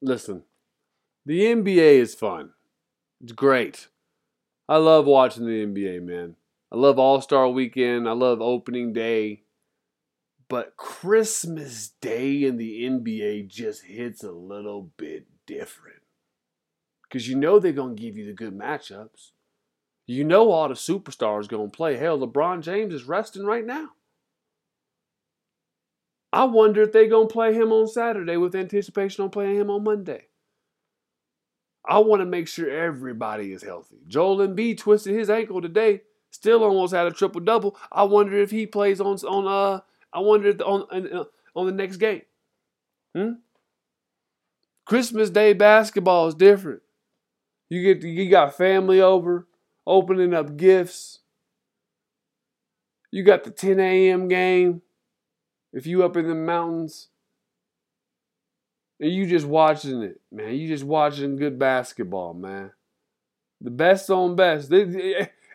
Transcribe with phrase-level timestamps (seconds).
[0.00, 0.44] listen,
[1.24, 2.50] the NBA is fun.
[3.22, 3.88] It's great.
[4.68, 6.36] I love watching the NBA, man.
[6.72, 8.08] I love All Star Weekend.
[8.08, 9.42] I love opening day.
[10.48, 16.02] But Christmas Day in the NBA just hits a little bit different.
[17.02, 19.30] Because you know they're going to give you the good matchups.
[20.06, 21.96] You know all the superstars going to play.
[21.96, 23.90] Hell, LeBron James is resting right now.
[26.36, 29.70] I wonder if they're going to play him on Saturday with anticipation on playing him
[29.70, 30.26] on Monday.
[31.82, 33.96] I want to make sure everybody is healthy.
[34.06, 37.74] Joel Embiid twisted his ankle today, still almost had a triple double.
[37.90, 39.80] I wonder if he plays on on uh
[40.12, 41.24] I wonder if the, on uh,
[41.54, 42.20] on the next game.
[43.14, 43.32] Hmm?
[44.84, 46.82] Christmas Day basketball is different.
[47.70, 49.48] You get you got family over,
[49.86, 51.20] opening up gifts.
[53.10, 54.28] You got the 10 a.m.
[54.28, 54.82] game.
[55.76, 57.08] If you up in the mountains,
[58.98, 60.54] and you just watching it, man.
[60.54, 62.72] You just watching good basketball, man.
[63.60, 64.72] The best on best.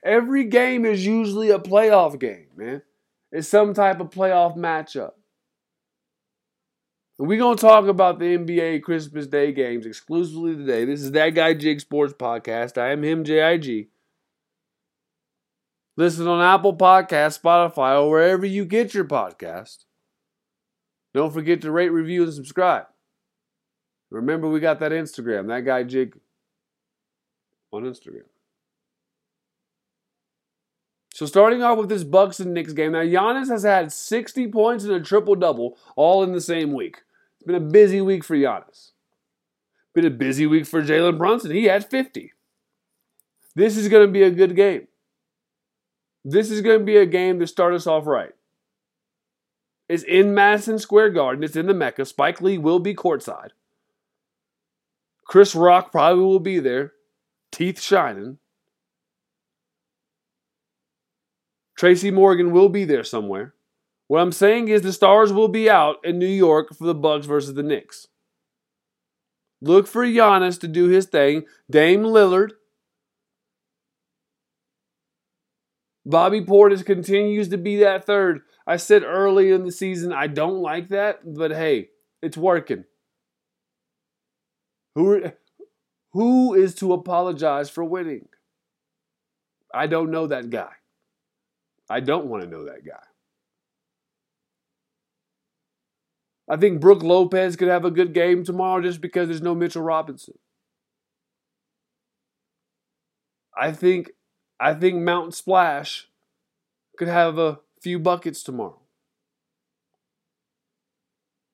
[0.03, 2.83] Every game is usually a playoff game, man.
[3.31, 5.13] It's some type of playoff matchup.
[7.17, 10.85] And we're going to talk about the NBA Christmas Day games exclusively today.
[10.85, 12.80] This is That Guy Jig Sports Podcast.
[12.80, 13.88] I am him, JIG.
[15.97, 19.85] Listen on Apple Podcast, Spotify, or wherever you get your podcast.
[21.13, 22.85] Don't forget to rate, review, and subscribe.
[24.09, 26.17] Remember, we got that Instagram, that guy Jig
[27.71, 28.23] on Instagram.
[31.13, 34.83] So starting off with this Bucks and Knicks game, now Giannis has had 60 points
[34.83, 37.03] and a triple double all in the same week.
[37.35, 38.91] It's been a busy week for Giannis.
[39.93, 41.51] Been a busy week for Jalen Brunson.
[41.51, 42.33] He had 50.
[43.55, 44.87] This is going to be a good game.
[46.23, 48.31] This is going to be a game to start us off right.
[49.92, 51.44] It's in Madison Square Garden.
[51.44, 52.06] It's in the Mecca.
[52.06, 53.50] Spike Lee will be courtside.
[55.25, 56.94] Chris Rock probably will be there,
[57.52, 58.38] teeth shining.
[61.78, 63.53] Tracy Morgan will be there somewhere.
[64.07, 67.25] What I'm saying is the stars will be out in New York for the Bucks
[67.25, 68.07] versus the Knicks.
[69.59, 71.44] Look for Giannis to do his thing.
[71.69, 72.51] Dame Lillard.
[76.06, 78.41] Bobby Portis continues to be that third.
[78.66, 81.89] I said early in the season I don't like that, but hey,
[82.22, 82.85] it's working.
[84.95, 85.31] Who,
[86.12, 88.28] who is to apologize for winning?
[89.73, 90.72] I don't know that guy.
[91.89, 93.03] I don't want to know that guy.
[96.50, 99.81] I think Brook Lopez could have a good game tomorrow just because there's no Mitchell
[99.81, 100.38] Robinson.
[103.57, 104.12] I think
[104.61, 106.07] I think Mountain Splash
[106.97, 108.79] could have a few buckets tomorrow.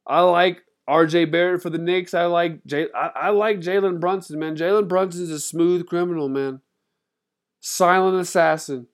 [0.06, 2.14] I like RJ Barrett for the Knicks.
[2.14, 4.56] I like J- I, I like Jalen Brunson, man.
[4.58, 6.62] Jalen Brunson's a smooth criminal, man.
[7.62, 8.88] Silent assassin.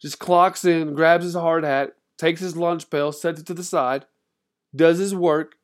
[0.00, 3.64] Just clocks in, grabs his hard hat, takes his lunch pail, sets it to the
[3.64, 4.04] side,
[4.74, 5.56] does his work,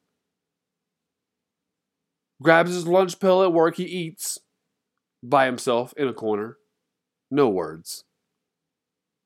[2.42, 4.38] grabs his lunch pail at work, he eats
[5.22, 6.58] by himself in a corner.
[7.30, 8.04] No words.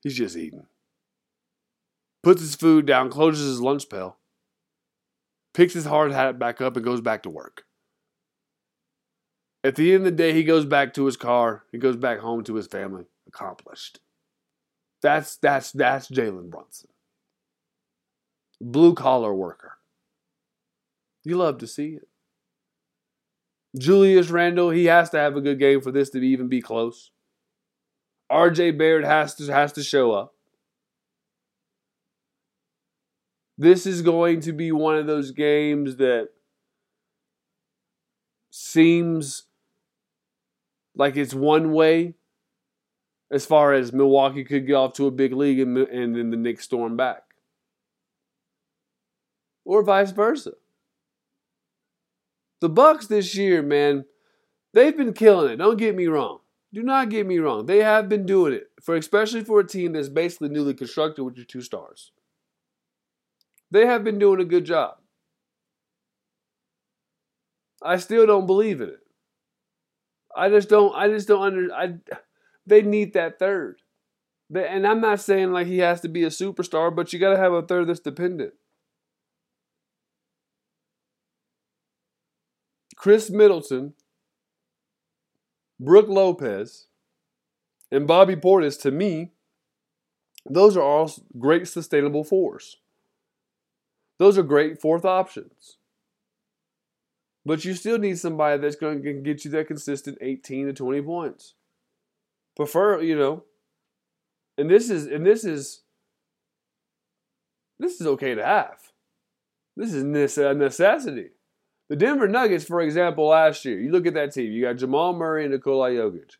[0.03, 0.67] He's just eating.
[2.23, 4.17] Puts his food down, closes his lunch pail
[5.55, 7.63] picks his hard hat back up, and goes back to work.
[9.63, 11.63] At the end of the day, he goes back to his car.
[11.71, 13.05] He goes back home to his family.
[13.27, 13.99] Accomplished.
[15.01, 16.89] That's that's that's Jalen Brunson.
[18.61, 19.77] Blue collar worker.
[21.23, 22.07] You love to see it.
[23.77, 27.11] Julius Randle, he has to have a good game for this to even be close.
[28.31, 30.33] RJ Barrett has to has to show up.
[33.57, 36.29] This is going to be one of those games that
[38.51, 39.43] seems
[40.95, 42.15] like it's one way
[43.31, 46.37] as far as Milwaukee could get off to a big lead and, and then the
[46.37, 47.23] Knicks storm back.
[49.63, 50.53] Or vice versa.
[52.61, 54.05] The Bucks this year, man,
[54.73, 55.57] they've been killing it.
[55.57, 56.39] Don't get me wrong.
[56.75, 57.67] Do not get me wrong.
[57.67, 61.37] They have been doing it for especially for a team that's basically newly constructed with
[61.37, 62.11] your two stars.
[63.71, 64.97] They have been doing a good job.
[67.81, 68.99] I still don't believe in it.
[70.35, 70.93] I just don't.
[70.93, 71.73] I just don't under.
[71.73, 71.93] I.
[72.67, 73.77] They need that third.
[74.49, 77.29] They, and I'm not saying like he has to be a superstar, but you got
[77.29, 78.53] to have a third that's dependent.
[82.97, 83.93] Khris Middleton,
[85.79, 86.87] Brook Lopez,
[87.91, 89.31] and Bobby Portis, to me,
[90.45, 92.77] those are all great sustainable fours.
[94.17, 95.77] Those are great fourth options.
[97.45, 101.01] But you still need somebody that's going to get you that consistent 18 to 20
[101.01, 101.53] points.
[102.55, 103.43] Prefer, you know.
[104.57, 105.81] And this is and this is
[107.77, 108.79] this is okay to have.
[109.75, 110.03] This is
[110.37, 111.31] a necessity.
[111.89, 114.51] The Denver Nuggets, for example, last year, you look at that team.
[114.51, 116.37] You got Jamal Murray and Nikola Jokic.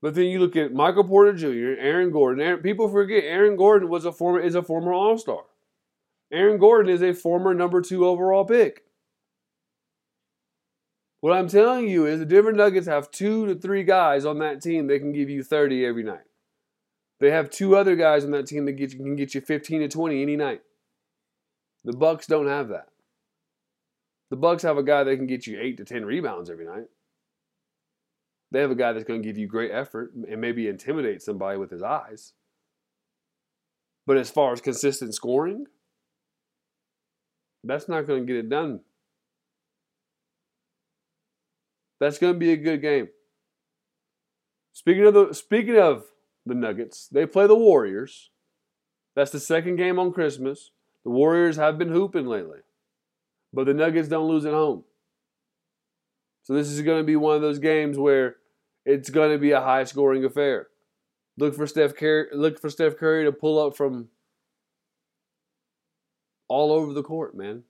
[0.00, 2.42] But then you look at Michael Porter Jr., Aaron Gordon.
[2.42, 5.42] Aaron, people forget Aaron Gordon was a former is a former All Star.
[6.32, 8.84] Aaron Gordon is a former number two overall pick.
[11.20, 14.62] What I'm telling you is the Denver Nuggets have two to three guys on that
[14.62, 16.24] team that can give you 30 every night.
[17.18, 19.88] They have two other guys on that team that get can get you 15 to
[19.88, 20.62] 20 any night.
[21.84, 22.88] The Bucks don't have that.
[24.30, 26.88] The Bucks have a guy that can get you 8 to 10 rebounds every night.
[28.50, 31.58] They have a guy that's going to give you great effort and maybe intimidate somebody
[31.58, 32.32] with his eyes.
[34.06, 35.66] But as far as consistent scoring,
[37.62, 38.80] that's not going to get it done.
[42.00, 43.08] That's going to be a good game.
[44.72, 46.04] Speaking of the speaking of
[46.46, 48.30] the Nuggets, they play the Warriors.
[49.16, 50.70] That's the second game on Christmas.
[51.04, 52.60] The Warriors have been hooping lately,
[53.52, 54.84] but the Nuggets don't lose at home.
[56.42, 58.36] So this is going to be one of those games where
[58.84, 60.68] it's going to be a high scoring affair.
[61.36, 64.08] Look for Steph Curry, look for Steph Curry to pull up from
[66.48, 67.64] all over the court, man.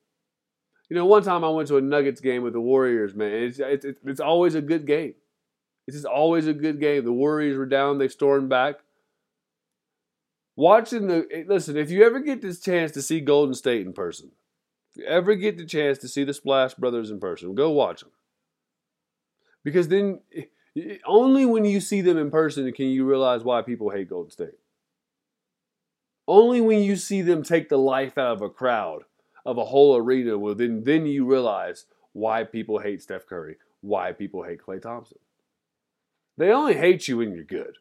[0.88, 3.32] You know, one time I went to a Nuggets game with the Warriors, man.
[3.32, 5.14] It's, it's, it's always a good game.
[5.86, 7.04] It's just always a good game.
[7.04, 8.76] The Warriors were down, they stormed back.
[10.56, 13.92] Watching the eh, listen, if you ever get this chance to see Golden State in
[13.92, 14.32] person,
[14.98, 18.10] you ever get the chance to see the Splash Brothers in person, go watch them.
[19.64, 20.44] Because then eh,
[20.76, 24.30] eh, only when you see them in person can you realize why people hate Golden
[24.30, 24.58] State.
[26.26, 29.04] Only when you see them take the life out of a crowd
[29.46, 34.12] of a whole arena, well, then, then you realize why people hate Steph Curry, why
[34.12, 35.18] people hate Klay Thompson.
[36.36, 37.76] They only hate you when you're good.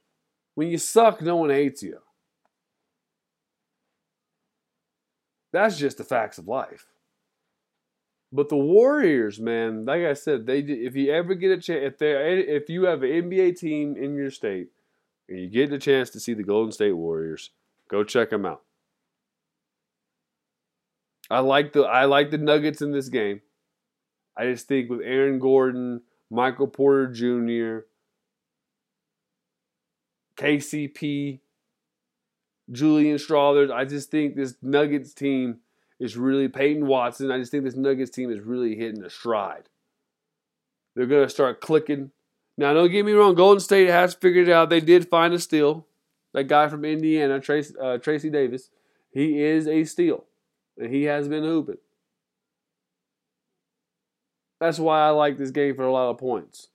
[0.56, 2.00] When you suck, no one hates you.
[5.52, 6.88] That's just the facts of life.
[8.32, 11.98] But the Warriors, man, like I said, they if you ever get a chance, if
[11.98, 14.70] they if you have an NBA team in your state
[15.30, 17.52] and you get the chance to see the Golden State Warriors,
[17.88, 18.64] go check them out.
[21.30, 23.42] I like the I like the Nuggets in this game.
[24.36, 27.88] I just think with Aaron Gordon, Michael Porter Jr.,
[30.38, 31.40] KCP,
[32.72, 35.60] Julian Strawthers, I just think this Nuggets team
[36.00, 37.32] is really Peyton Watson.
[37.32, 39.70] I just think this Nuggets team is really hitting a stride.
[40.96, 42.12] They're going to start clicking.
[42.58, 43.36] Now, don't get me wrong.
[43.36, 44.70] Golden State has figured it out.
[44.70, 45.86] They did find a steal.
[46.34, 48.70] That guy from Indiana, uh, Trayce Davis,
[49.12, 50.26] he is a steal
[50.78, 51.78] and he has been hooping.
[54.60, 56.68] That's why I like this game for a lot of points.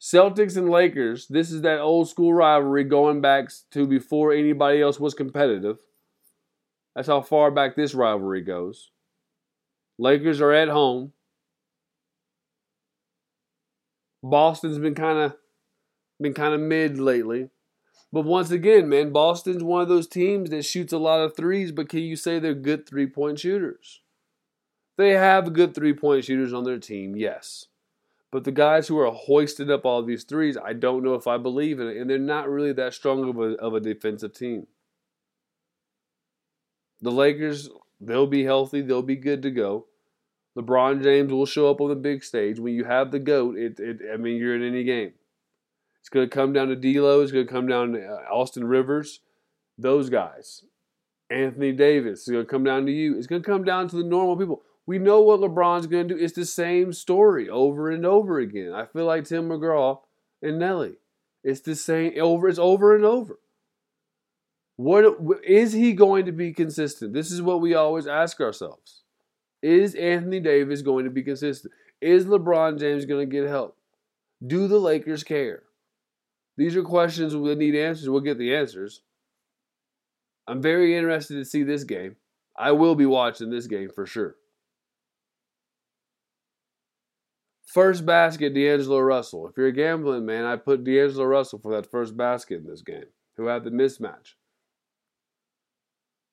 [0.00, 5.00] Celtics and Lakers, this is that old school rivalry going back to before anybody else
[5.00, 5.78] was competitive.
[6.94, 8.90] That's how far back this rivalry goes.
[9.98, 11.12] Lakers are at home.
[14.22, 15.36] Boston's been kind of
[16.20, 17.50] been kind of mid lately.
[18.12, 21.72] But once again, man, Boston's one of those teams that shoots a lot of threes,
[21.72, 24.00] but can you say they're good three point shooters?
[24.96, 27.66] They have good three point shooters on their team, yes.
[28.30, 31.38] But the guys who are hoisting up all these threes, I don't know if I
[31.38, 31.96] believe in it.
[31.96, 34.66] And they're not really that strong of a, of a defensive team.
[37.00, 37.68] The Lakers,
[38.00, 39.86] they'll be healthy, they'll be good to go.
[40.56, 42.58] LeBron James will show up on the big stage.
[42.58, 45.12] When you have the GOAT, it, it I mean, you're in any game.
[46.00, 47.20] It's going to come down to D'Lo.
[47.20, 49.20] It's going to come down to uh, Austin Reaves.
[49.76, 50.64] Those guys.
[51.30, 52.22] Anthony Davis.
[52.22, 53.16] is going to come down to you.
[53.16, 54.62] It's going to come down to the normal people.
[54.86, 56.20] We know what LeBron's going to do.
[56.20, 58.72] It's the same story over and over again.
[58.72, 60.00] I feel like Tim McGraw
[60.40, 60.94] and Nelly.
[61.44, 62.48] It's the same over.
[62.48, 63.38] It's over and over.
[64.78, 67.12] What is he going to be consistent?
[67.12, 69.02] This is what we always ask ourselves.
[69.60, 71.74] Is Anthony Davis going to be consistent?
[72.00, 73.76] Is LeBron James going to get help?
[74.46, 75.64] Do the Lakers care?
[76.56, 78.08] These are questions we need answers.
[78.08, 79.02] We'll get the answers.
[80.46, 82.14] I'm very interested to see this game.
[82.56, 84.36] I will be watching this game for sure.
[87.66, 89.48] First basket, D'Angelo Russell.
[89.48, 92.82] If you're a gambling man, I put D'Angelo Russell for that first basket in this
[92.82, 93.06] game,
[93.36, 94.34] who had the mismatch.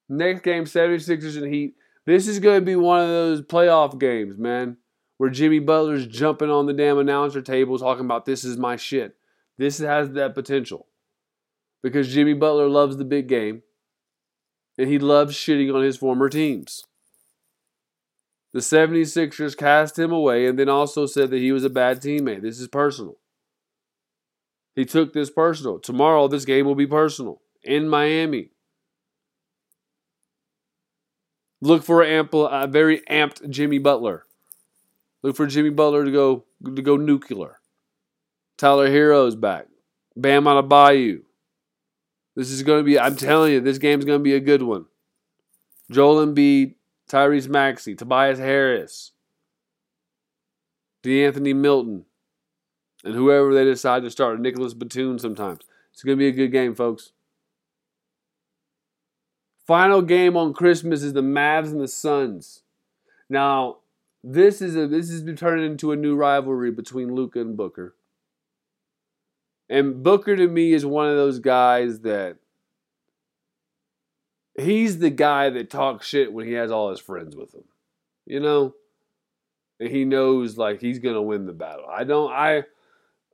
[0.08, 1.76] Next game, 76ers and Heat.
[2.06, 4.78] This is going to be one of those playoff games, man,
[5.18, 9.16] where Jimmy Butler's jumping on the damn announcer table talking about this is my shit.
[9.58, 10.88] This has that potential
[11.82, 13.64] because Jimmy Butler loves the big game
[14.78, 16.86] and he loves shitting on his former teams.
[18.54, 22.42] The 76ers cast him away and then also said that he was a bad teammate.
[22.42, 23.18] This is personal.
[24.76, 25.80] He took this personal.
[25.80, 28.52] Tomorrow, this game will be personal in Miami.
[31.62, 34.26] Look for a ample, a very amped Jimmy Butler.
[35.24, 37.60] Look for Jimmy Butler to go to go nuclear.
[38.58, 39.68] Tyler Herro's back.
[40.16, 41.22] Bam Adebayo.
[42.36, 43.00] This is going to be.
[43.00, 44.86] I'm telling you, this game's going to be a good one.
[45.90, 46.76] Joel Embiid,
[47.10, 49.12] Tyrese Maxey, Tobias Harris,
[51.04, 52.06] De'Anthony Melton,
[53.04, 54.40] and whoever they decide to start.
[54.40, 55.62] Nicolas Batum sometimes.
[55.94, 57.12] It's going to be a good game, folks.
[59.66, 62.62] Final game on Christmas is the Mavs and the Suns.
[63.30, 63.78] Now,
[64.24, 67.96] this is a this has been turning into a new rivalry between Luka and Booker.
[69.68, 72.38] And Booker to me is one of those guys that
[74.60, 77.64] he's the guy that talks shit when he has all his friends with him.
[78.26, 78.76] You know?
[79.80, 81.86] And he knows like he's gonna win the battle.
[81.90, 82.64] I don't I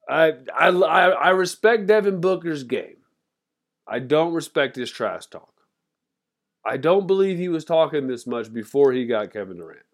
[0.09, 2.97] I I, I respect Devin Booker's game.
[3.85, 5.50] I don't respect his trash talk.
[6.65, 9.85] I don't believe he was talking this much before he got Kevin Durant.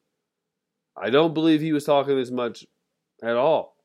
[0.95, 2.65] I don't believe he was talking this much
[3.23, 3.75] at all.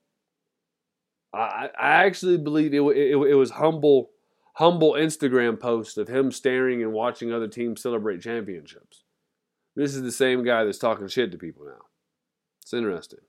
[1.34, 4.10] I, I actually believe it, it, it was humble,
[4.54, 9.04] humble Instagram post of him staring and watching other teams celebrate championships.
[9.76, 11.86] This is the same guy that's talking shit to people now.
[12.60, 13.20] It's interesting.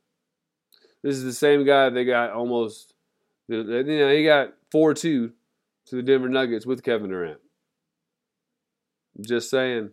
[1.02, 2.94] This is the same guy that got almost,
[3.48, 5.32] you know, he got 4 2
[5.88, 7.40] to the Denver Nuggets with Kevin Durant.
[9.22, 9.92] Just saying.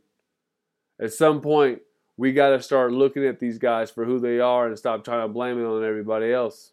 [1.01, 1.81] At some point,
[2.17, 5.27] we got to start looking at these guys for who they are and stop trying
[5.27, 6.73] to blame it on everybody else.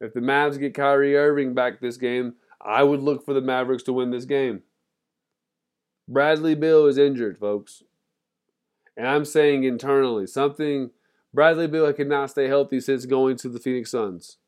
[0.00, 3.82] If the Mavs get Kyrie Irving back this game, I would look for the Mavericks
[3.84, 4.62] to win this game.
[6.08, 7.82] Bradley Beal is injured, folks.
[8.96, 10.90] And I'm saying internally, something
[11.34, 14.38] Bradley Beal cannot stay healthy since going to the Phoenix Suns,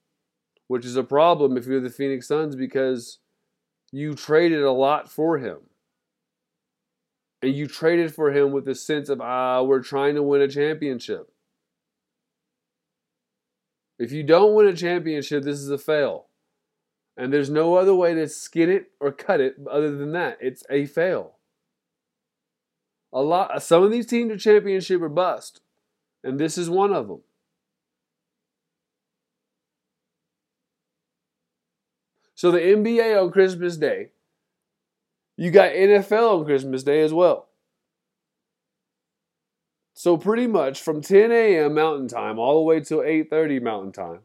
[0.69, 3.19] which is a problem if you're the Phoenix Suns because
[3.91, 5.59] you traded a lot for him
[7.43, 10.49] and you traded for him with the sense of ah we're trying to win a
[10.49, 11.31] championship.
[13.99, 16.27] If you don't win a championship this is a fail.
[17.17, 20.39] And there's no other way to skin it or cut it other than that.
[20.41, 21.35] It's a fail.
[23.13, 25.61] A lot some of these teams are championship or bust
[26.23, 27.21] and this is one of them
[32.35, 34.11] so the nba on christmas day
[35.39, 37.49] you got NFL on Christmas Day as well.
[39.95, 41.75] So pretty much from 10 a.m.
[41.75, 44.21] Mountain Time all the way till 8:30 Mountain Time,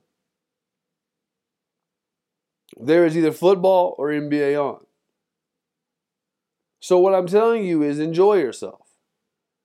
[2.75, 4.86] there is either football or NBA on.
[6.79, 8.88] So what I'm telling you is enjoy yourself.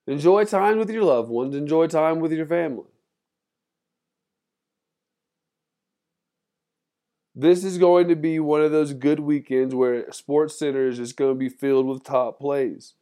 [0.05, 2.91] Enjoy time with your loved ones, enjoy time with your family.
[7.35, 11.15] This is going to be one of those good weekends where Sports Center is just
[11.15, 12.95] going to be filled with top plays.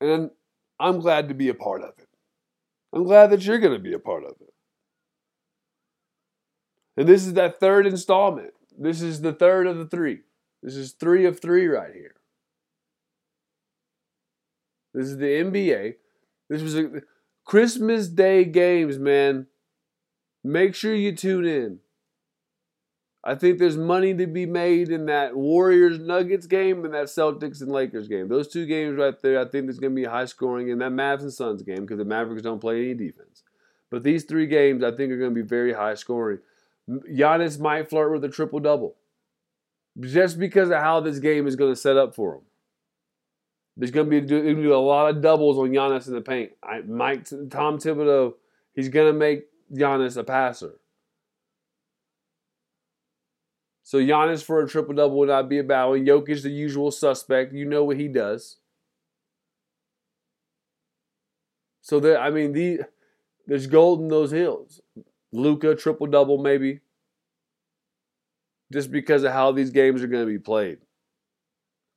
[0.00, 0.30] And
[0.78, 2.08] I'm glad to be a part of it.
[2.92, 4.52] I'm glad that you're going to be a part of it.
[6.96, 8.54] And this is that third installment.
[8.78, 10.20] This is the third of the three.
[10.62, 12.14] This is three of three right here.
[14.94, 15.94] This is the NBA.
[16.48, 17.02] This was a
[17.44, 19.46] Christmas Day games, man.
[20.42, 21.78] Make sure you tune in.
[23.22, 27.60] I think there's money to be made in that Warriors Nuggets game and that Celtics
[27.60, 28.28] and Lakers game.
[28.28, 30.92] Those two games right there, I think there's going to be high scoring in that
[30.92, 33.42] Mavs and Suns game because the Mavericks don't play any defense.
[33.90, 36.38] But these three games, I think, are going to be very high scoring.
[36.88, 38.96] Giannis might flirt with a triple double
[39.98, 42.42] just because of how this game is going to set up for him.
[43.76, 46.52] There's going to be a lot of doubles on Giannis in the paint.
[46.62, 48.34] I, Mike Tom Thibodeau,
[48.72, 50.80] he's going to make Giannis a passer.
[53.82, 56.04] So Giannis for a triple double would not be a bad one.
[56.06, 57.52] Jokic, the usual suspect.
[57.52, 58.58] You know what he does.
[61.80, 62.82] So that I mean, the
[63.46, 64.80] there's gold in those hills.
[65.32, 66.80] Luka triple double maybe.
[68.72, 70.78] Just because of how these games are going to be played.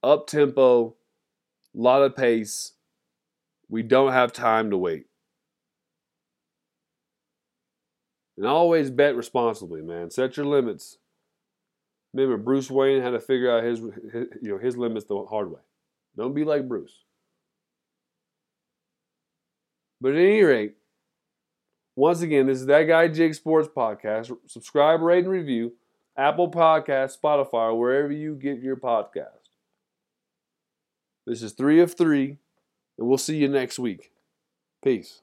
[0.02, 0.96] Up tempo,
[1.76, 2.72] lot of pace.
[3.70, 5.06] We don't have time to wait.
[8.38, 10.10] And always bet responsibly, man.
[10.10, 10.98] Set your limits.
[12.14, 15.52] Remember, Bruce Wayne had to figure out his, his, you know his limits the hard
[15.52, 15.62] way.
[16.16, 17.04] Don't be like Bruce.
[20.00, 20.76] But at any rate,
[21.96, 24.36] once again, this is that guy Jig Sports Podcast.
[24.48, 25.74] Subscribe, rate, and review.
[26.16, 29.30] Apple Podcast, Spotify, wherever you get your podcast.
[31.26, 32.38] This is three of three.
[32.98, 34.12] And we'll see you next week.
[34.84, 35.23] Peace.